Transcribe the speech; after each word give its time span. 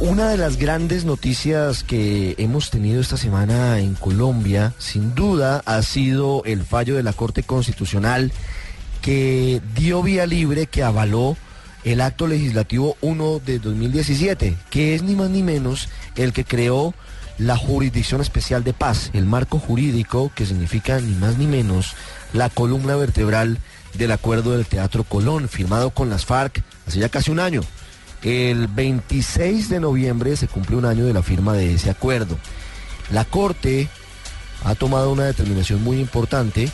Una 0.00 0.28
de 0.28 0.36
las 0.36 0.58
grandes 0.58 1.04
noticias 1.04 1.82
que 1.82 2.34
hemos 2.38 2.70
tenido 2.70 3.00
esta 3.00 3.16
semana 3.16 3.80
en 3.80 3.94
Colombia, 3.94 4.74
sin 4.78 5.14
duda, 5.14 5.62
ha 5.64 5.80
sido 5.82 6.42
el 6.44 6.64
fallo 6.64 6.96
de 6.96 7.02
la 7.02 7.14
Corte 7.14 7.42
Constitucional 7.42 8.30
que 9.00 9.62
dio 9.74 10.02
vía 10.02 10.26
libre, 10.26 10.66
que 10.66 10.82
avaló 10.82 11.36
el 11.84 12.02
acto 12.02 12.26
legislativo 12.26 12.96
1 13.00 13.40
de 13.44 13.58
2017, 13.58 14.56
que 14.70 14.94
es 14.94 15.02
ni 15.02 15.14
más 15.14 15.30
ni 15.30 15.42
menos 15.42 15.88
el 16.14 16.32
que 16.32 16.44
creó 16.44 16.94
la 17.38 17.56
Jurisdicción 17.56 18.20
Especial 18.20 18.64
de 18.64 18.74
Paz, 18.74 19.10
el 19.14 19.24
marco 19.24 19.58
jurídico 19.58 20.30
que 20.34 20.46
significa 20.46 21.00
ni 21.00 21.14
más 21.14 21.38
ni 21.38 21.46
menos 21.46 21.94
la 22.32 22.50
columna 22.50 22.96
vertebral 22.96 23.58
del 23.94 24.12
acuerdo 24.12 24.52
del 24.52 24.66
Teatro 24.66 25.04
Colón, 25.04 25.48
firmado 25.48 25.90
con 25.90 26.10
las 26.10 26.26
FARC 26.26 26.62
hace 26.86 26.98
ya 26.98 27.08
casi 27.08 27.30
un 27.30 27.40
año. 27.40 27.62
El 28.22 28.66
26 28.66 29.68
de 29.68 29.80
noviembre 29.80 30.36
se 30.36 30.48
cumple 30.48 30.76
un 30.76 30.84
año 30.84 31.06
de 31.06 31.12
la 31.12 31.22
firma 31.22 31.52
de 31.52 31.74
ese 31.74 31.90
acuerdo. 31.90 32.38
La 33.10 33.24
Corte 33.24 33.88
ha 34.64 34.74
tomado 34.74 35.12
una 35.12 35.24
determinación 35.24 35.82
muy 35.82 36.00
importante, 36.00 36.70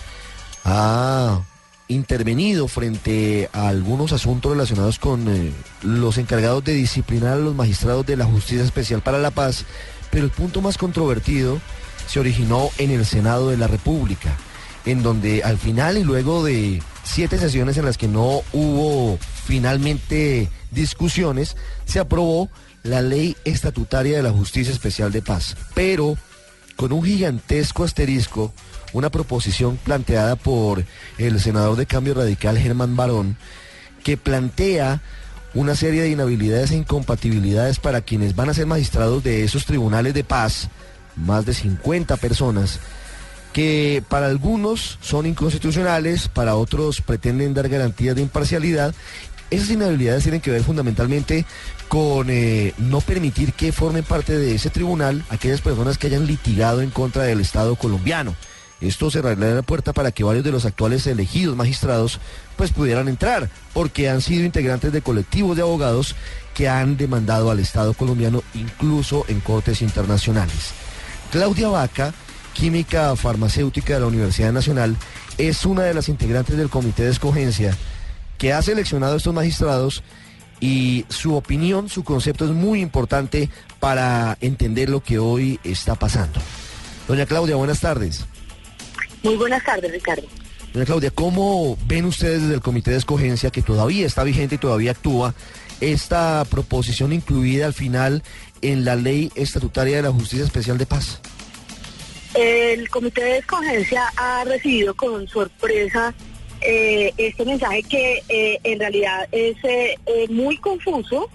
ha 0.65 1.41
intervenido 1.89 2.69
frente 2.69 3.51
a 3.53 3.69
algunos 3.69 4.13
asuntos 4.13 4.53
relacionados 4.53 4.99
con 4.99 5.29
eh, 5.29 5.53
los 5.83 6.17
encargados 6.19 6.65
de 6.65 6.75
disciplinar 6.75 7.35
a 7.35 7.37
los 7.37 7.55
magistrados 7.55 8.07
de 8.07 8.17
la 8.17 8.25
Justicia 8.25 8.65
Especial 8.65 9.03
para 9.03 9.19
la 9.19 9.31
Paz, 9.31 9.67
pero 10.11 10.25
el 10.25 10.31
punto 10.31 10.63
más 10.63 10.79
controvertido 10.79 11.61
se 12.07 12.21
originó 12.21 12.71
en 12.79 12.91
el 12.91 13.05
Senado 13.05 13.51
de 13.51 13.57
la 13.57 13.67
República, 13.67 14.37
en 14.85 15.03
donde 15.03 15.43
al 15.43 15.59
final 15.59 15.99
y 15.99 16.05
luego 16.05 16.45
de 16.45 16.83
siete 17.05 17.39
sesiones 17.39 17.77
en 17.77 17.85
las 17.85 17.99
que 17.99 18.09
no 18.09 18.43
hubo 18.53 19.19
finalmente 19.45 20.49
discusiones, 20.71 21.57
se 21.85 21.99
aprobó 21.99 22.49
la 22.83 23.03
ley 23.03 23.37
estatutaria 23.45 24.17
de 24.17 24.23
la 24.23 24.33
Justicia 24.33 24.73
Especial 24.73 25.13
de 25.13 25.23
Paz, 25.23 25.57
pero 25.75 26.17
con 26.77 26.93
un 26.93 27.03
gigantesco 27.03 27.85
asterisco, 27.85 28.53
una 28.93 29.11
proposición 29.11 29.77
planteada 29.77 30.37
por 30.37 30.85
el 31.19 31.41
senador 31.41 31.77
de 31.77 31.87
Cambio 31.87 32.15
Radical 32.15 32.59
Germán 32.59 32.97
Barón, 32.97 33.37
que 34.03 34.17
plantea 34.17 35.01
una 35.55 35.75
serie 35.75 36.03
de 36.03 36.11
inhabilidades 36.11 36.71
e 36.71 36.77
incompatibilidades 36.77 37.79
para 37.79 38.01
quienes 38.01 38.35
van 38.35 38.49
a 38.49 38.55
ser 38.55 38.67
magistrados 38.67 39.23
de 39.23 39.45
esos 39.45 39.65
tribunales 39.67 40.15
de 40.15 40.25
paz, 40.25 40.69
más 41.15 41.45
de 41.45 41.55
50 41.55 42.17
personas, 42.17 42.81
que 43.53 44.03
para 44.09 44.27
algunos 44.27 44.99
son 45.03 45.27
inconstitucionales, 45.27 46.29
para 46.29 46.57
otros 46.57 47.03
pretenden 47.03 47.53
dar 47.53 47.69
garantías 47.69 48.17
de 48.17 48.23
imparcialidad 48.23 48.95
esas 49.53 49.71
inhabilidades 49.71 50.23
tienen 50.23 50.41
que 50.41 50.51
ver 50.51 50.63
fundamentalmente 50.63 51.45
con 51.89 52.31
eh, 52.31 52.73
no 52.79 53.01
permitir 53.03 53.53
que 53.53 53.71
formen 53.71 54.03
parte 54.03 54.37
de 54.37 54.55
ese 54.55 54.71
tribunal 54.71 55.25
aquellas 55.29 55.61
personas 55.61 55.99
que 55.99 56.07
hayan 56.07 56.27
litigado 56.27 56.81
en 56.81 56.91
contra 56.91 57.25
del 57.25 57.41
Estado 57.41 57.77
colombiano. 57.77 58.35
Esto 58.81 59.11
cerraría 59.11 59.55
la 59.55 59.63
puerta 59.63 59.93
para 59.93 60.11
que 60.11 60.25
varios 60.25 60.45
de 60.45 60.51
los 60.51 60.65
actuales 60.65 61.07
elegidos 61.07 61.55
magistrados 61.55 62.19
pues 62.57 62.73
pudieran 62.73 63.09
entrar, 63.09 63.49
porque 63.75 64.09
han 64.09 64.23
sido 64.23 64.45
integrantes 64.45 64.91
de 64.91 65.03
colectivos 65.03 65.55
de 65.55 65.63
abogados 65.63 66.17
que 66.55 66.69
han 66.69 66.97
demandado 66.97 67.51
al 67.51 67.61
Estado 67.61 67.93
colombiano 67.93 68.43
incluso 68.55 69.25
en 69.29 69.41
cortes 69.41 69.83
internacionales. 69.83 70.73
Claudia 71.31 71.69
Vaca, 71.69 72.13
química 72.55 73.15
farmacéutica 73.17 73.95
de 73.95 74.01
la 74.01 74.07
Universidad 74.07 74.53
Nacional, 74.53 74.97
es 75.39 75.65
una 75.65 75.83
de 75.83 75.95
las 75.95 76.09
integrantes 76.09 76.57
del 76.57 76.71
comité 76.71 77.05
de 77.05 77.11
escogencia 77.11 77.77
que 78.43 78.53
ha 78.53 78.61
seleccionado 78.61 79.15
a 79.15 79.19
estos 79.19 79.33
magistrados 79.33 80.03
y 80.59 81.07
su 81.09 81.37
opinión, 81.37 81.89
su 81.89 82.03
concepto 82.03 82.45
es 82.45 82.51
muy 82.51 82.81
importante 82.81 83.49
para 83.79 84.37
entender 84.41 84.91
lo 84.91 85.01
que 85.01 85.21
hoy 85.21 85.61
está 85.63 85.95
pasando. 85.95 86.41
Doña 87.07 87.25
Claudia, 87.25 87.55
buenas 87.55 87.79
tardes. 87.79 88.25
Muy 89.23 89.37
buenas 89.37 89.65
tardes, 89.65 89.93
Ricardo. 89.93 90.27
Doña 90.73 90.87
Claudia, 90.87 91.13
¿cómo 91.13 91.79
ven 91.87 92.05
ustedes 92.05 92.43
desde 92.43 92.55
el 92.55 92.61
Comité 92.61 92.91
de 92.91 92.97
Escogencia, 92.97 93.51
que 93.51 93.63
todavía 93.63 94.05
está 94.05 94.25
vigente 94.25 94.57
y 94.57 94.59
todavía 94.59 94.91
actúa, 94.91 95.35
esta 95.81 96.45
proposición 96.51 97.13
incluida 97.13 97.67
al 97.67 97.75
final 97.75 98.25
en 98.61 98.85
la 98.85 98.97
ley 98.97 99.31
estatutaria 99.37 99.99
de 99.99 100.03
la 100.03 100.11
Justicia 100.11 100.45
Especial 100.45 100.79
de 100.79 100.87
Paz? 100.87 101.21
El 102.35 102.89
Comité 102.89 103.23
de 103.23 103.39
Escogencia 103.39 104.13
ha 104.17 104.43
recibido 104.43 104.95
con 104.95 105.29
sorpresa 105.29 106.13
eh, 106.65 107.13
este 107.17 107.45
mensaje 107.45 107.83
que 107.83 108.23
eh, 108.29 108.59
en 108.63 108.79
realidad 108.79 109.29
es 109.33 109.57
eh, 109.65 109.97
muy 110.29 110.57
confuso 110.59 111.29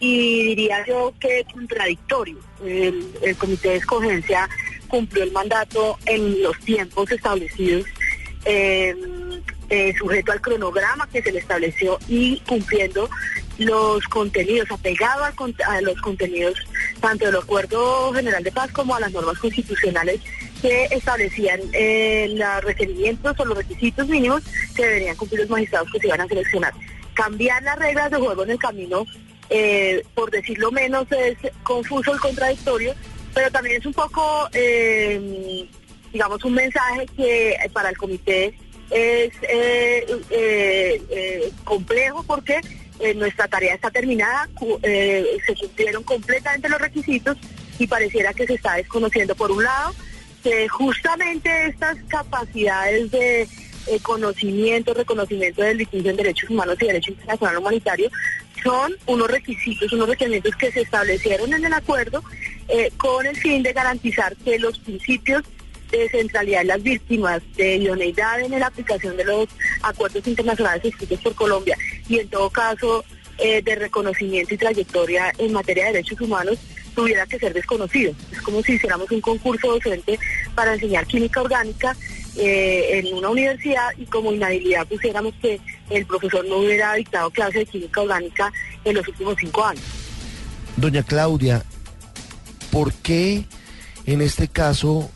y 0.00 0.42
diría 0.44 0.84
yo 0.86 1.12
que 1.20 1.44
contradictorio. 1.52 2.38
El, 2.64 3.36
comité 3.38 3.70
de 3.70 3.76
escogencia 3.76 4.48
cumplió 4.88 5.24
el 5.24 5.32
mandato 5.32 5.98
en 6.06 6.42
los 6.42 6.58
tiempos 6.60 7.10
establecidos, 7.10 7.86
sujeto 9.98 10.32
al 10.32 10.40
cronograma 10.40 11.08
que 11.08 11.22
se 11.22 11.32
le 11.32 11.38
estableció 11.38 11.98
y 12.08 12.40
cumpliendo 12.40 13.08
los 13.58 14.04
contenidos, 14.08 14.70
apegado 14.70 15.24
a 15.24 15.80
los 15.80 16.00
contenidos 16.00 16.58
tanto 17.00 17.26
del 17.26 17.36
Acuerdo 17.36 18.12
General 18.12 18.42
de 18.42 18.52
Paz 18.52 18.70
como 18.72 18.94
a 18.94 19.00
las 19.00 19.12
normas 19.12 19.38
constitucionales 19.38 20.20
que 20.62 20.84
establecían 20.92 21.60
eh, 21.72 22.32
los 22.36 22.64
requerimientos 22.64 23.38
o 23.38 23.44
los 23.44 23.58
requisitos 23.58 24.06
mínimos 24.06 24.42
que 24.76 24.86
deberían 24.86 25.16
cumplir 25.16 25.40
los 25.40 25.50
magistrados 25.50 25.90
que 25.92 25.98
se 25.98 26.06
iban 26.06 26.20
a 26.20 26.28
seleccionar. 26.28 26.72
Cambiar 27.14 27.62
las 27.64 27.76
reglas 27.76 28.12
de 28.12 28.18
juego 28.18 28.44
en 28.44 28.50
el 28.50 28.58
camino, 28.58 29.04
eh, 29.50 30.04
por 30.14 30.30
decirlo 30.30 30.70
menos, 30.70 31.08
es 31.10 31.36
confuso 31.64 32.14
y 32.14 32.18
contradictorio, 32.18 32.94
pero 33.34 33.50
también 33.50 33.80
es 33.80 33.86
un 33.86 33.92
poco, 33.92 34.48
eh, 34.52 35.66
digamos, 36.12 36.44
un 36.44 36.54
mensaje 36.54 37.06
que 37.16 37.56
para 37.72 37.90
el 37.90 37.96
comité 37.96 38.54
es 38.90 39.32
complejo 41.64 42.22
porque 42.24 42.60
nuestra 43.16 43.48
tarea 43.48 43.74
está 43.74 43.90
terminada, 43.90 44.48
se 44.82 45.54
cumplieron 45.58 46.04
completamente 46.04 46.68
los 46.68 46.78
requisitos 46.78 47.36
y 47.78 47.86
pareciera 47.86 48.32
que 48.34 48.46
se 48.46 48.54
está 48.54 48.74
desconociendo 48.74 49.34
por 49.34 49.50
un 49.50 49.64
lado 49.64 49.92
que 50.42 50.68
justamente 50.68 51.66
estas 51.66 51.98
capacidades 52.08 53.10
de 53.10 53.42
eh, 53.86 54.00
conocimiento, 54.00 54.94
reconocimiento 54.94 55.62
del 55.62 55.78
distinto 55.78 56.10
en 56.10 56.16
derechos 56.16 56.50
humanos 56.50 56.76
y 56.80 56.86
derecho 56.86 57.10
internacional 57.12 57.58
humanitario 57.58 58.10
son 58.62 58.94
unos 59.06 59.28
requisitos, 59.28 59.92
unos 59.92 60.08
requerimientos 60.08 60.54
que 60.56 60.70
se 60.70 60.82
establecieron 60.82 61.52
en 61.52 61.64
el 61.64 61.72
acuerdo 61.72 62.22
eh, 62.68 62.92
con 62.96 63.26
el 63.26 63.36
fin 63.36 63.62
de 63.62 63.72
garantizar 63.72 64.36
que 64.36 64.58
los 64.58 64.78
principios 64.78 65.42
de 65.90 66.08
centralidad 66.08 66.60
de 66.60 66.66
las 66.66 66.82
víctimas, 66.82 67.42
de 67.56 67.76
idoneidad 67.76 68.40
en 68.40 68.58
la 68.58 68.68
aplicación 68.68 69.16
de 69.16 69.24
los 69.24 69.48
acuerdos 69.82 70.26
internacionales 70.26 70.84
escritos 70.84 71.20
por 71.20 71.34
Colombia 71.34 71.76
y 72.08 72.20
en 72.20 72.28
todo 72.28 72.50
caso 72.50 73.04
eh, 73.38 73.62
de 73.62 73.74
reconocimiento 73.74 74.54
y 74.54 74.58
trayectoria 74.58 75.32
en 75.38 75.52
materia 75.52 75.86
de 75.86 75.92
derechos 75.92 76.20
humanos 76.20 76.58
tuviera 76.94 77.26
que 77.26 77.38
ser 77.38 77.52
desconocido. 77.52 78.12
Es 78.30 78.40
como 78.40 78.62
si 78.62 78.74
hiciéramos 78.74 79.10
un 79.10 79.20
concurso 79.20 79.72
docente 79.72 80.18
para 80.54 80.74
enseñar 80.74 81.06
química 81.06 81.42
orgánica 81.42 81.96
eh, 82.36 83.00
en 83.04 83.14
una 83.14 83.28
universidad 83.28 83.90
y 83.98 84.06
como 84.06 84.32
inhabilidad 84.32 84.86
pusiéramos 84.86 85.34
que 85.40 85.60
el 85.90 86.06
profesor 86.06 86.44
no 86.46 86.58
hubiera 86.58 86.94
dictado 86.94 87.30
clase 87.30 87.58
de 87.58 87.66
química 87.66 88.00
orgánica 88.00 88.52
en 88.84 88.94
los 88.94 89.06
últimos 89.06 89.36
cinco 89.38 89.64
años. 89.64 89.84
Doña 90.76 91.02
Claudia, 91.02 91.62
¿por 92.70 92.92
qué 92.94 93.44
en 94.06 94.22
este 94.22 94.48
caso 94.48 95.10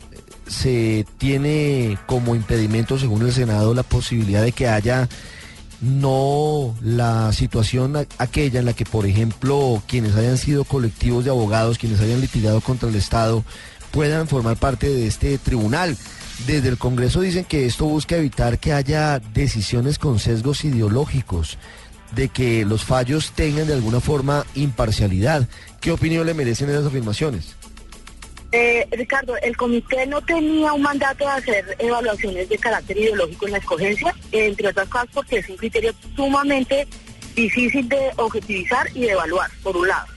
se 0.47 1.05
tiene 1.17 1.97
como 2.05 2.35
impedimento, 2.35 2.97
según 2.97 3.23
el 3.23 3.33
Senado, 3.33 3.73
la 3.73 3.83
posibilidad 3.83 4.43
de 4.43 4.51
que 4.51 4.67
haya 4.67 5.09
no 5.81 6.75
la 6.81 7.31
situación 7.33 8.07
aquella 8.17 8.59
en 8.59 8.65
la 8.65 8.73
que, 8.73 8.85
por 8.85 9.05
ejemplo, 9.05 9.81
quienes 9.87 10.15
hayan 10.15 10.37
sido 10.37 10.63
colectivos 10.63 11.25
de 11.25 11.31
abogados, 11.31 11.77
quienes 11.77 11.99
hayan 12.01 12.21
litigado 12.21 12.61
contra 12.61 12.89
el 12.89 12.95
Estado, 12.95 13.43
puedan 13.91 14.27
formar 14.27 14.57
parte 14.57 14.89
de 14.89 15.07
este 15.07 15.37
tribunal. 15.37 15.95
Desde 16.45 16.69
el 16.69 16.77
Congreso 16.77 17.21
dicen 17.21 17.45
que 17.45 17.65
esto 17.65 17.85
busca 17.85 18.15
evitar 18.15 18.59
que 18.59 18.73
haya 18.73 19.19
decisiones 19.19 19.97
con 19.97 20.19
sesgos 20.19 20.65
ideológicos, 20.65 21.57
de 22.15 22.29
que 22.29 22.63
los 22.65 22.83
fallos 22.83 23.31
tengan 23.35 23.67
de 23.67 23.73
alguna 23.73 23.99
forma 23.99 24.45
imparcialidad. 24.55 25.47
¿Qué 25.81 25.91
opinión 25.91 26.25
le 26.25 26.33
merecen 26.33 26.69
esas 26.69 26.85
afirmaciones? 26.85 27.55
Eh, 28.51 28.87
Ricardo, 28.91 29.35
el 29.37 29.57
comité 29.57 30.07
no 30.07 30.21
tenía 30.21 30.71
un 30.71 30.81
mandato 30.81 31.25
de 31.25 31.31
hacer 31.31 31.75
evaluaciones 31.79 32.47
de 32.47 32.57
carácter 32.57 32.97
ideológico 32.97 33.45
en 33.45 33.51
la 33.53 33.57
escogencia, 33.57 34.15
entre 34.31 34.69
otras 34.69 34.87
cosas 34.87 35.09
porque 35.13 35.37
es 35.39 35.49
un 35.49 35.57
criterio 35.57 35.93
sumamente 36.15 36.87
difícil 37.35 37.87
de 37.89 38.11
objetivizar 38.15 38.87
y 38.95 39.01
de 39.01 39.11
evaluar, 39.11 39.49
por 39.63 39.75
un 39.75 39.87
lado. 39.87 40.07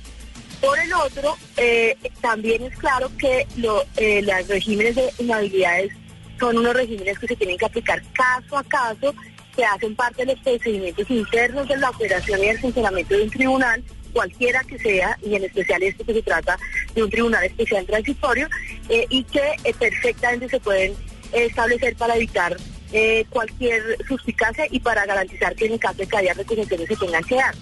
Por 0.61 0.79
el 0.79 0.93
otro, 0.93 1.37
eh, 1.56 1.97
también 2.21 2.62
es 2.62 2.77
claro 2.77 3.11
que 3.19 3.47
lo, 3.56 3.82
eh, 3.97 4.23
los 4.23 4.47
regímenes 4.47 4.94
de 4.94 5.11
inhabilidades 5.19 5.93
son 6.38 6.59
unos 6.59 6.75
regímenes 6.75 7.19
que 7.19 7.27
se 7.27 7.37
tienen 7.37 7.59
que 7.59 7.67
aplicar 7.67 8.03
caso 8.12 8.59
a 8.59 8.65
caso, 8.65 9.15
que 9.56 9.65
hacen 9.65 9.97
parte 9.97 10.25
de 10.25 10.35
los 10.35 10.43
procedimientos 10.43 11.11
internos 11.11 11.67
de 11.67 11.77
la 11.77 11.91
operación 11.91 12.43
y 12.44 12.49
el 12.49 12.61
funcionamiento 12.61 13.15
de 13.17 13.23
un 13.23 13.31
tribunal 13.31 13.85
cualquiera 14.11 14.62
que 14.65 14.79
sea, 14.79 15.19
y 15.23 15.35
en 15.35 15.45
especial 15.45 15.83
este 15.83 16.05
que 16.05 16.15
se 16.15 16.23
trata 16.23 16.59
de 16.95 17.03
un 17.03 17.11
tribunal 17.11 17.45
especial 17.45 17.87
transitorio, 17.87 18.49
eh, 18.89 19.07
y 19.09 19.25
que 19.25 19.43
eh, 19.65 19.75
perfectamente 19.79 20.49
se 20.49 20.61
pueden 20.61 20.95
establecer 21.33 21.97
para 21.97 22.17
evitar 22.17 22.57
eh, 22.93 23.25
cualquier 23.31 23.97
suspicacia 24.07 24.67
y 24.71 24.81
para 24.81 25.07
garantizar 25.07 25.55
que 25.55 25.67
en 25.67 25.73
el 25.75 25.81
caso 25.81 25.99
de 25.99 26.07
que 26.07 26.17
haya 26.17 26.35
recusaciones 26.35 26.89
se 26.89 26.97
tengan 26.97 27.25
que 27.25 27.37
dar. 27.37 27.55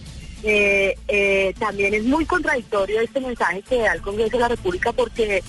también 1.58 1.92
es 1.94 2.04
muy 2.04 2.24
contradictorio 2.24 3.00
este 3.00 3.20
mensaje 3.20 3.62
que 3.62 3.78
da 3.78 3.92
el 3.92 4.00
Congreso 4.00 4.36
de 4.36 4.38
la 4.38 4.48
República 4.48 4.92
porque 4.92 5.42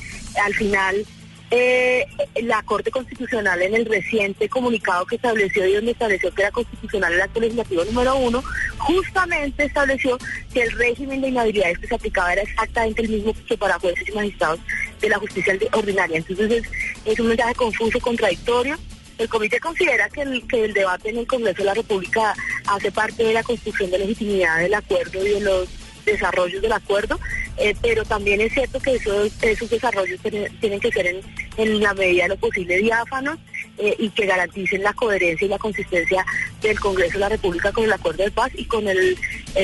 al 0.44 0.54
final 0.54 1.06
eh, 1.52 2.06
la 2.44 2.62
Corte 2.64 2.92
Constitucional 2.92 3.62
en 3.62 3.74
el 3.74 3.86
reciente 3.86 4.48
comunicado 4.50 5.06
que 5.06 5.16
estableció 5.16 5.66
y 5.66 5.74
donde 5.74 5.92
estableció 5.92 6.32
que 6.34 6.44
era 6.44 6.52
constitucional 6.52 7.14
el 7.14 7.22
acto 7.22 7.40
legislativo 7.40 7.84
número 7.86 8.16
uno, 8.18 8.44
justamente 8.78 9.66
estableció 9.66 10.18
que 10.54 10.62
el 10.62 10.72
régimen 10.72 11.22
de 11.22 11.30
inhabilidades 11.30 11.80
que 11.80 11.88
se 11.88 11.96
aplicaba 11.96 12.34
era 12.34 12.44
exactamente 12.44 13.02
el 13.02 13.10
mismo 13.10 13.34
que 13.48 13.58
para 13.58 13.80
jueces 13.80 14.08
y 14.08 14.12
magistrados 14.12 14.60
de 15.02 15.10
la 15.10 15.18
justicia 15.18 15.58
ordinaria. 15.74 16.18
Entonces 16.18 16.64
es, 17.06 17.20
un 17.20 17.28
mensaje 17.28 17.56
confuso, 17.56 18.00
contradictorio. 18.00 18.78
El 19.18 19.28
comité 19.28 19.60
considera 19.60 20.08
que 20.10 20.22
el, 20.22 20.48
que 20.48 20.66
el 20.66 20.74
debate 20.74 21.10
en 21.10 21.18
el 21.18 21.28
Congreso 21.28 21.58
de 21.58 21.66
la 21.66 21.74
República 21.74 22.34
hace 22.68 22.92
parte 22.92 23.24
de 23.24 23.34
la 23.34 23.44
construcción 23.44 23.92
de 23.92 24.00
legitimidad 24.00 24.60
del 24.60 24.74
acuerdo 24.74 25.26
y 25.26 25.30
de 25.30 25.42
los 25.42 25.68
desarrollos 26.06 26.62
del 26.62 26.72
acuerdo, 26.72 27.20
eh, 27.60 27.76
pero 27.82 28.06
también 28.06 28.40
es 28.40 28.54
cierto 28.54 28.80
que 28.80 28.96
esos, 28.96 29.70
desarrollos 29.70 30.20
tienen, 30.22 30.80
que 30.80 30.92
ser 30.92 31.22
en, 31.58 31.82
la 31.82 31.94
medida 31.94 32.24
de 32.24 32.30
lo 32.30 32.38
posible 32.38 32.78
diáfanos 32.78 33.38
eh, 33.78 33.96
y 34.00 34.10
que 34.10 34.26
garanticen 34.26 34.82
la 34.82 34.94
coherencia 34.94 35.46
y 35.46 35.50
la 35.50 35.58
consistencia 35.58 36.26
del 36.62 36.80
Congreso 36.80 37.14
de 37.14 37.20
la 37.20 37.30
República 37.30 37.72
con 37.74 37.84
el 37.84 37.92
acuerdo 37.92 38.24
de 38.24 38.32
paz 38.32 38.52
y 38.56 38.66
con 38.66 38.88
el 38.88 39.18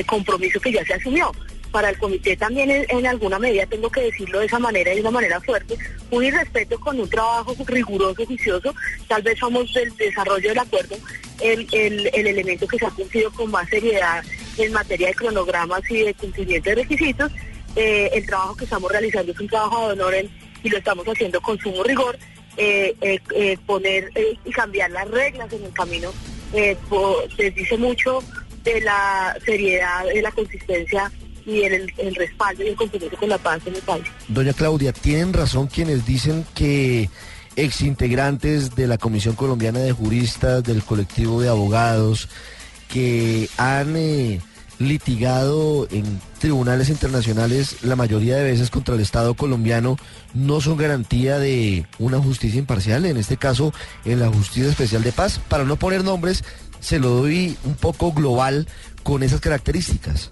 compromiso 0.06 0.60
que 0.60 0.72
ya 0.72 0.84
se 0.84 0.94
asumió. 0.94 1.32
Para 1.70 1.90
el 1.90 1.98
comité 1.98 2.36
también 2.36 2.70
en, 2.70 3.06
alguna 3.06 3.38
medida, 3.38 3.66
tengo 3.66 3.90
que 3.90 4.02
decirlo 4.02 4.40
de 4.40 4.46
esa 4.46 4.58
manera 4.58 4.92
y 4.92 4.96
de 4.96 5.00
una 5.00 5.10
manera 5.10 5.40
fuerte, 5.40 5.76
un 6.10 6.24
irrespeto 6.24 6.78
con 6.78 7.00
un 7.00 7.08
trabajo 7.08 7.54
riguroso, 7.66 8.24
juicioso, 8.24 8.74
tal 9.08 9.22
vez 9.22 9.38
somos 9.38 9.72
del 9.74 9.94
desarrollo 9.96 10.48
del 10.50 10.58
acuerdo 10.58 10.96
el, 11.40 11.66
el 11.72 12.26
elemento 12.26 12.66
que 12.66 12.78
se 12.78 12.86
ha 12.86 12.90
cumplido 12.90 13.30
con 13.32 13.50
más 13.50 13.68
seriedad 13.68 14.24
en 14.58 14.72
materia 14.72 15.08
de 15.08 15.14
cronogramas 15.14 15.82
y 15.90 16.02
de 16.02 16.14
cumplimiento 16.14 16.70
de 16.70 16.76
requisitos. 16.76 17.32
Eh, 17.76 18.10
el 18.14 18.26
trabajo 18.26 18.56
que 18.56 18.64
estamos 18.64 18.90
realizando 18.90 19.32
es 19.32 19.40
un 19.40 19.48
trabajo 19.48 19.86
de 19.86 19.92
honor 19.92 20.14
y 20.62 20.68
lo 20.68 20.78
estamos 20.78 21.06
haciendo 21.06 21.40
con 21.40 21.58
sumo 21.58 21.82
rigor. 21.84 22.18
Eh, 22.58 22.96
eh, 23.02 23.58
poner 23.66 24.10
y 24.42 24.50
cambiar 24.50 24.90
las 24.90 25.06
reglas 25.10 25.52
en 25.52 25.64
el 25.64 25.72
camino 25.74 26.10
se 26.52 27.50
dice 27.50 27.76
mucho 27.76 28.20
de 28.64 28.80
la 28.80 29.36
seriedad, 29.44 30.06
de 30.06 30.22
la 30.22 30.32
consistencia 30.32 31.12
y 31.44 31.62
el, 31.62 31.92
el, 31.98 32.14
respaldo 32.14 32.64
y 32.64 32.68
el 32.68 32.76
compromiso 32.76 33.14
con 33.18 33.28
la 33.28 33.36
paz 33.36 33.60
en 33.66 33.74
el 33.74 33.82
país. 33.82 34.04
Doña 34.28 34.54
Claudia, 34.54 34.94
tienen 34.94 35.34
razón 35.34 35.66
quienes 35.66 36.06
dicen 36.06 36.46
que 36.54 37.10
exintegrantes 37.56 38.74
de 38.74 38.86
la 38.86 38.98
Comisión 38.98 39.34
Colombiana 39.34 39.80
de 39.80 39.92
Juristas, 39.92 40.62
del 40.62 40.82
colectivo 40.82 41.40
de 41.40 41.48
abogados, 41.48 42.28
que 42.88 43.48
han 43.56 43.96
eh, 43.96 44.40
litigado 44.78 45.88
en 45.90 46.20
tribunales 46.46 46.90
internacionales 46.90 47.82
la 47.82 47.96
mayoría 47.96 48.36
de 48.36 48.44
veces 48.44 48.70
contra 48.70 48.94
el 48.94 49.00
Estado 49.00 49.34
colombiano 49.34 49.96
no 50.32 50.60
son 50.60 50.76
garantía 50.76 51.40
de 51.40 51.86
una 51.98 52.20
justicia 52.20 52.60
imparcial, 52.60 53.04
en 53.04 53.16
este 53.16 53.36
caso 53.36 53.72
en 54.04 54.20
la 54.20 54.28
Justicia 54.28 54.70
Especial 54.70 55.02
de 55.02 55.10
Paz. 55.10 55.40
Para 55.48 55.64
no 55.64 55.74
poner 55.74 56.04
nombres, 56.04 56.44
se 56.78 57.00
lo 57.00 57.08
doy 57.08 57.58
un 57.64 57.74
poco 57.74 58.12
global 58.12 58.68
con 59.02 59.24
esas 59.24 59.40
características. 59.40 60.30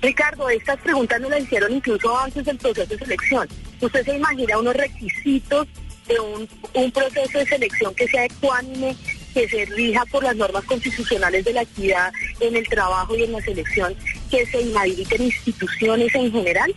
Ricardo, 0.00 0.48
estas 0.48 0.78
preguntas 0.78 1.20
no 1.20 1.28
las 1.28 1.42
hicieron 1.42 1.72
incluso 1.72 2.18
antes 2.18 2.46
del 2.46 2.56
proceso 2.56 2.86
de 2.88 2.98
selección. 2.98 3.46
¿Usted 3.82 4.04
se 4.06 4.16
imagina 4.16 4.58
unos 4.58 4.76
requisitos 4.76 5.68
de 6.06 6.18
un, 6.20 6.48
un 6.72 6.90
proceso 6.90 7.38
de 7.38 7.44
selección 7.44 7.94
que 7.94 8.08
sea 8.08 8.24
ecuánime, 8.24 8.96
que 9.34 9.46
se 9.46 9.66
rija 9.66 10.06
por 10.06 10.24
las 10.24 10.36
normas 10.36 10.64
constitucionales 10.64 11.44
de 11.44 11.52
la 11.52 11.62
equidad 11.62 12.10
en 12.40 12.56
el 12.56 12.66
trabajo 12.66 13.14
y 13.14 13.24
en 13.24 13.32
la 13.32 13.42
selección, 13.42 13.94
que 14.30 14.46
se 14.46 14.60
inhabiliten 14.60 15.22
instituciones 15.22 16.14
en 16.14 16.32
general, 16.32 16.74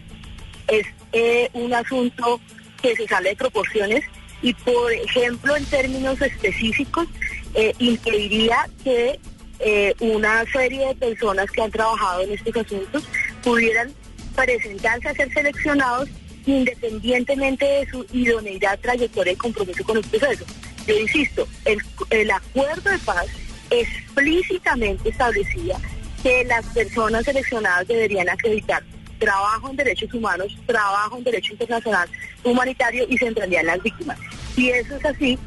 es 0.68 0.86
eh, 1.14 1.50
un 1.54 1.74
asunto 1.74 2.40
que 2.82 2.96
se 2.96 3.08
sale 3.08 3.30
de 3.30 3.36
proporciones 3.36 4.04
y, 4.42 4.54
por 4.54 4.92
ejemplo, 4.92 5.56
en 5.56 5.66
términos 5.66 6.22
específicos, 6.22 7.08
eh, 7.54 7.74
impediría 7.80 8.68
que 8.84 9.20
eh, 9.60 9.94
una 10.00 10.44
serie 10.52 10.88
de 10.88 10.96
personas 10.96 11.50
que 11.52 11.62
han 11.62 11.72
trabajado 11.72 12.22
en 12.24 12.32
estos 12.32 12.56
asuntos 12.56 13.04
pudieran 13.44 13.94
presentarse 14.36 15.10
a 15.10 15.14
ser 15.14 15.32
seleccionados 15.34 16.10
independientemente 16.46 17.66
de 17.66 17.88
su 17.92 18.06
idoneidad, 18.14 18.80
trayectoria 18.80 19.34
y 19.34 19.36
compromiso 19.36 19.84
con 19.84 19.98
el 19.98 20.04
proceso. 20.04 20.46
Yo 20.88 20.98
insisto, 20.98 21.48
el, 21.66 21.80
el 22.10 22.32
acuerdo 22.32 22.90
de 22.90 22.98
paz 23.00 23.28
explícitamente 23.70 25.10
establecía 25.10 25.78
que 26.24 26.44
las 26.46 26.66
personas 26.68 27.26
seleccionadas 27.26 27.88
deberían 27.88 28.30
acreditar 28.30 28.84
trabajo 29.20 29.70
en 29.70 29.76
derechos 29.76 30.14
humanos, 30.14 30.58
trabajo 30.66 31.18
en 31.18 31.24
derecho 31.24 31.54
internacional 31.54 32.10
humanitario 32.44 33.06
y 33.08 33.18
centralidad 33.18 33.62
en 33.62 33.68
las 33.68 33.84
víctimas. 33.84 34.18
Si 34.56 34.70
eso 34.70 34.96
es 34.96 35.06
así, 35.06 35.38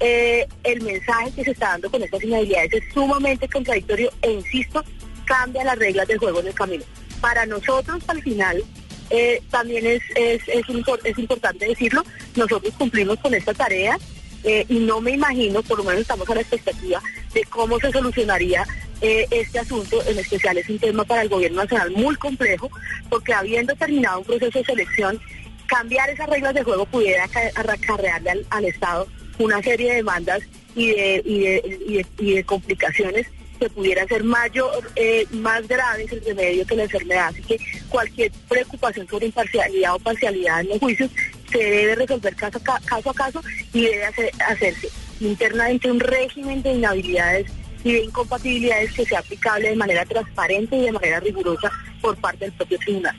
eh, 0.00 0.46
el 0.64 0.82
mensaje 0.82 1.30
que 1.32 1.44
se 1.44 1.50
está 1.52 1.70
dando 1.70 1.90
con 1.90 2.02
estas 2.02 2.22
inhabilidades 2.24 2.72
es 2.72 2.84
sumamente 2.92 3.48
contradictorio 3.48 4.10
e 4.22 4.32
insisto, 4.32 4.84
cambia 5.24 5.64
las 5.64 5.78
reglas 5.78 6.08
del 6.08 6.18
juego 6.18 6.40
en 6.40 6.48
el 6.48 6.54
camino. 6.54 6.84
Para 7.20 7.46
nosotros, 7.46 8.02
al 8.08 8.22
final, 8.22 8.64
eh, 9.10 9.42
también 9.50 9.86
es, 9.86 10.02
es, 10.16 10.42
es, 10.48 10.64
es 11.04 11.18
importante 11.18 11.66
decirlo, 11.66 12.02
nosotros 12.34 12.72
cumplimos 12.78 13.18
con 13.18 13.34
esta 13.34 13.54
tarea 13.54 13.98
eh, 14.42 14.64
y 14.68 14.78
no 14.78 15.00
me 15.00 15.12
imagino, 15.12 15.62
por 15.62 15.78
lo 15.78 15.84
menos 15.84 16.00
estamos 16.00 16.28
a 16.30 16.34
la 16.34 16.40
expectativa 16.40 17.02
de 17.32 17.44
cómo 17.44 17.78
se 17.78 17.90
solucionaría 17.90 18.64
eh, 19.00 19.26
este 19.30 19.58
asunto, 19.58 20.02
en 20.06 20.18
especial 20.18 20.58
es 20.58 20.68
un 20.68 20.78
tema 20.78 21.04
para 21.04 21.22
el 21.22 21.28
gobierno 21.28 21.62
nacional 21.62 21.90
muy 21.92 22.14
complejo, 22.16 22.70
porque 23.08 23.32
habiendo 23.32 23.74
terminado 23.74 24.18
un 24.18 24.24
proceso 24.24 24.58
de 24.58 24.64
selección, 24.64 25.20
cambiar 25.66 26.10
esas 26.10 26.28
reglas 26.28 26.54
de 26.54 26.64
juego 26.64 26.84
pudiera 26.86 27.24
acarrearle 27.24 28.30
al, 28.30 28.46
al 28.50 28.64
Estado 28.64 29.06
una 29.38 29.62
serie 29.62 29.90
de 29.90 29.96
demandas 29.96 30.42
y 30.74 30.90
de, 30.90 31.22
y 31.24 31.40
de, 31.40 32.06
y 32.18 32.34
de, 32.34 32.44
complicaciones 32.44 33.26
que 33.58 33.70
pudieran 33.70 34.08
ser 34.08 34.24
mayor, 34.24 34.90
eh, 34.96 35.26
más 35.32 35.66
graves 35.66 36.10
el 36.12 36.24
remedio 36.24 36.66
que 36.66 36.76
la 36.76 36.84
enfermedad. 36.84 37.28
Así 37.28 37.42
que 37.42 37.58
cualquier 37.88 38.32
preocupación 38.48 39.06
sobre 39.08 39.26
imparcialidad 39.26 39.94
o 39.94 39.98
parcialidad 39.98 40.60
en 40.60 40.68
los 40.68 40.78
juicios 40.78 41.10
se 41.50 41.58
debe 41.58 41.94
resolver 41.94 42.34
caso 42.36 42.58
a, 42.58 42.80
caso, 42.80 43.10
a 43.10 43.14
caso 43.14 43.42
y 43.72 43.82
debe 43.82 44.04
hacerse 44.04 44.90
internamente 45.20 45.90
un 45.90 46.00
régimen 46.00 46.62
de 46.62 46.72
inhabilidades 46.72 47.46
y 47.84 47.92
de 47.92 48.04
incompatibilidades 48.04 48.92
que 48.92 49.04
sea 49.04 49.20
aplicable 49.20 49.70
de 49.70 49.76
manera 49.76 50.04
transparente 50.04 50.76
y 50.76 50.82
de 50.82 50.92
manera 50.92 51.20
rigurosa 51.20 51.70
por 52.00 52.16
parte 52.16 52.46
del 52.46 52.52
propio 52.52 52.78
tribunal. 52.78 53.16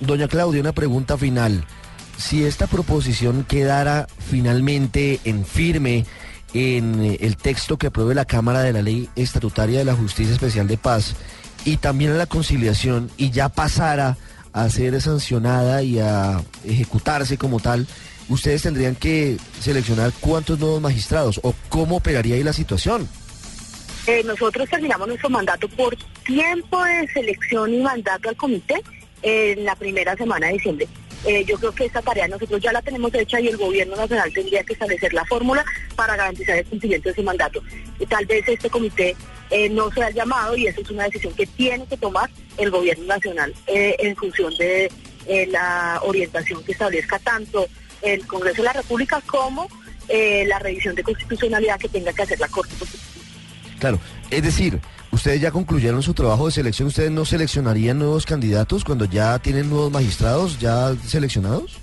Doña 0.00 0.28
Claudia, 0.28 0.60
una 0.60 0.72
pregunta 0.72 1.16
final. 1.16 1.64
Si 2.16 2.44
esta 2.44 2.66
proposición 2.66 3.44
quedara 3.44 4.06
finalmente 4.18 5.20
en 5.24 5.44
firme 5.44 6.04
en 6.52 7.02
eh, 7.02 7.18
el 7.20 7.36
texto 7.36 7.76
que 7.76 7.88
apruebe 7.88 8.14
la 8.14 8.24
Cámara 8.24 8.60
de 8.60 8.72
la 8.72 8.82
Ley 8.82 9.08
Estatutaria 9.16 9.80
de 9.80 9.84
la 9.84 9.94
Justicia 9.94 10.32
Especial 10.32 10.68
de 10.68 10.76
Paz 10.76 11.16
y 11.64 11.78
también 11.78 12.12
en 12.12 12.18
la 12.18 12.26
conciliación 12.26 13.10
y 13.16 13.30
ya 13.30 13.48
pasara 13.48 14.16
a 14.52 14.68
ser 14.68 15.00
sancionada 15.00 15.82
y 15.82 15.98
a 15.98 16.40
ejecutarse 16.64 17.36
como 17.36 17.58
tal, 17.58 17.88
ustedes 18.28 18.62
tendrían 18.62 18.94
que 18.94 19.36
seleccionar 19.60 20.12
cuántos 20.20 20.58
nuevos 20.58 20.80
magistrados 20.80 21.40
o 21.42 21.54
cómo 21.68 21.96
operaría 21.96 22.36
ahí 22.36 22.42
la 22.42 22.52
situación. 22.52 23.08
Eh, 24.06 24.22
nosotros 24.24 24.68
terminamos 24.68 25.08
nuestro 25.08 25.30
mandato 25.30 25.66
por 25.68 25.96
tiempo 26.24 26.84
de 26.84 27.08
selección 27.08 27.72
y 27.72 27.80
mandato 27.80 28.28
al 28.28 28.36
comité 28.36 28.82
en 29.22 29.64
la 29.64 29.74
primera 29.76 30.14
semana 30.16 30.48
de 30.48 30.54
diciembre. 30.54 30.88
Eh, 31.26 31.42
yo 31.46 31.56
creo 31.56 31.72
que 31.72 31.86
esta 31.86 32.02
tarea 32.02 32.28
nosotros 32.28 32.60
ya 32.60 32.70
la 32.70 32.82
tenemos 32.82 33.14
hecha 33.14 33.40
y 33.40 33.48
el 33.48 33.56
gobierno 33.56 33.96
nacional 33.96 34.30
tendría 34.30 34.62
que 34.62 34.74
establecer 34.74 35.14
la 35.14 35.24
fórmula 35.24 35.64
para 35.96 36.16
garantizar 36.16 36.58
el 36.58 36.66
cumplimiento 36.66 37.08
de 37.08 37.12
ese 37.12 37.22
mandato. 37.22 37.62
tal 38.10 38.26
vez 38.26 38.46
este 38.46 38.68
comité 38.68 39.16
eh, 39.48 39.70
no 39.70 39.90
sea 39.90 40.10
llamado 40.10 40.54
y 40.54 40.66
esa 40.66 40.82
es 40.82 40.90
una 40.90 41.04
decisión 41.04 41.32
que 41.32 41.46
tiene 41.46 41.86
que 41.86 41.96
tomar 41.96 42.28
el 42.58 42.70
gobierno 42.70 43.06
nacional 43.06 43.54
en 43.66 44.14
función 44.16 44.52
de 44.58 44.90
la 45.48 45.98
orientación 46.02 46.62
que 46.62 46.72
establezca 46.72 47.18
tanto 47.20 47.66
el 48.04 48.26
Congreso 48.26 48.62
de 48.62 48.66
la 48.66 48.72
República 48.74 49.20
como 49.26 49.68
la 50.46 50.58
revisión 50.58 50.94
de 50.94 51.02
constitucionalidad 51.02 51.78
que 51.78 51.88
tenga 51.88 52.12
que 52.12 52.22
hacer 52.22 52.38
la 52.38 52.48
Corte 52.48 52.74
Constitucional. 52.78 53.14
Claro, 53.78 54.00
es 54.30 54.42
decir, 54.42 54.80
ustedes 55.10 55.40
ya 55.40 55.50
concluyeron 55.50 56.02
su 56.02 56.14
trabajo 56.14 56.46
de 56.46 56.52
selección, 56.52 56.88
¿ustedes 56.88 57.10
no 57.10 57.24
seleccionarían 57.24 57.98
nuevos 57.98 58.26
candidatos 58.26 58.84
cuando 58.84 59.04
ya 59.04 59.38
tienen 59.38 59.70
nuevos 59.70 59.92
magistrados 59.92 60.58
ya 60.58 60.94
seleccionados? 61.06 61.78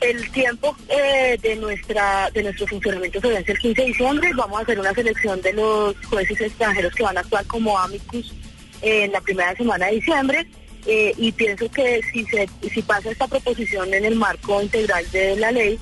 El 0.00 0.30
tiempo 0.32 0.76
eh, 0.88 1.38
de 1.40 1.56
nuestra 1.56 2.30
de 2.34 2.42
nuestro 2.42 2.66
funcionamiento 2.66 3.20
se 3.20 3.28
vence 3.28 3.52
el 3.52 3.58
15 3.58 3.80
de 3.80 3.86
diciembre. 3.88 4.30
Vamos 4.36 4.58
a 4.58 4.62
hacer 4.62 4.78
una 4.78 4.92
selección 4.92 5.40
de 5.40 5.54
los 5.54 5.96
jueces 6.04 6.38
extranjeros 6.42 6.94
que 6.94 7.02
van 7.02 7.16
a 7.16 7.20
actuar 7.20 7.46
como 7.46 7.78
amicus 7.78 8.34
en 8.82 9.12
la 9.12 9.20
primera 9.22 9.56
semana 9.56 9.86
de 9.86 9.92
diciembre. 9.94 10.46
Eh, 10.86 11.12
y 11.16 11.32
pienso 11.32 11.70
que 11.70 12.00
si 12.12 12.24
se 12.26 12.48
si 12.72 12.82
pasa 12.82 13.10
esta 13.10 13.26
proposición 13.28 13.92
en 13.94 14.04
el 14.04 14.16
marco 14.16 14.60
integral 14.62 15.04
de 15.10 15.36
la 15.36 15.50
ley, 15.52 15.78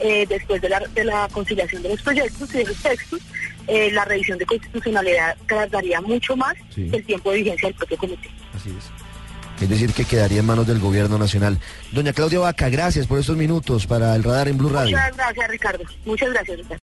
eh, 0.00 0.26
después 0.28 0.60
de 0.60 0.68
la, 0.68 0.80
de 0.94 1.04
la 1.04 1.28
conciliación 1.32 1.82
de 1.82 1.88
los 1.90 2.02
proyectos 2.02 2.54
y 2.54 2.58
de 2.58 2.64
los 2.64 2.76
textos, 2.82 3.20
eh, 3.66 3.90
la 3.92 4.04
revisión 4.04 4.38
de 4.38 4.46
constitucionalidad 4.46 5.36
tardaría 5.48 6.00
mucho 6.00 6.36
más 6.36 6.54
Sí. 6.74 6.88
que 6.90 6.96
el 6.98 7.04
tiempo 7.04 7.30
de 7.32 7.38
vigencia 7.38 7.68
del 7.68 7.76
propio 7.76 7.96
comité. 7.98 8.28
Así 8.54 8.70
es. 8.70 8.90
Es 9.62 9.68
decir, 9.70 9.92
que 9.94 10.04
quedaría 10.04 10.40
en 10.40 10.46
manos 10.46 10.66
del 10.66 10.78
gobierno 10.78 11.16
nacional. 11.16 11.58
Doña 11.90 12.12
Claudia 12.12 12.40
Vaca, 12.40 12.68
gracias 12.68 13.06
por 13.06 13.18
estos 13.18 13.38
minutos 13.38 13.86
para 13.86 14.14
el 14.14 14.22
radar 14.22 14.48
en 14.48 14.58
Blue 14.58 14.68
Radio. 14.68 14.96
Muchas 14.98 15.16
gracias, 15.16 15.48
Ricardo. 15.48 15.84
Muchas 16.04 16.30
gracias, 16.30 16.58
Ricardo. 16.58 16.82